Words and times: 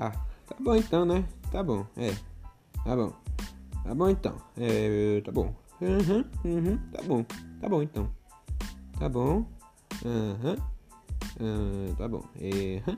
Ah, 0.00 0.12
tá 0.46 0.56
bom 0.58 0.74
então, 0.74 1.04
né? 1.04 1.22
Tá 1.52 1.62
bom, 1.62 1.84
é. 1.94 2.14
Tá 2.84 2.96
bom. 2.96 3.12
Tá 3.84 3.94
bom 3.94 4.08
então. 4.08 4.34
É, 4.56 5.20
tá 5.20 5.30
bom. 5.30 5.54
Uhum, 5.78 6.24
uhum, 6.42 6.78
tá 6.90 7.02
bom. 7.02 7.22
Tá 7.60 7.68
bom 7.68 7.82
então. 7.82 8.10
Tá 8.98 9.08
bom. 9.10 9.44
Aham. 10.02 10.56
Uhum. 11.38 11.94
tá 11.96 12.08
bom. 12.08 12.24
Uhum. 12.40 12.96